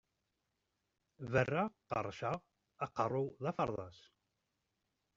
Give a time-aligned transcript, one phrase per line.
[1.31, 2.37] Berraɣ qerrceɣ,
[2.85, 3.99] aqerru-w d aferḍas!